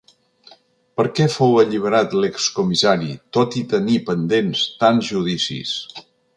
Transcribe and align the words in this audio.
Per 0.99 1.03
què 1.19 1.27
fou 1.33 1.53
alliberat 1.63 2.15
l’ex-comissari, 2.23 3.11
tot 3.39 3.59
i 3.61 3.63
tenir 3.77 4.01
pendents 4.11 4.67
tants 4.83 5.15
judicis? 5.15 5.79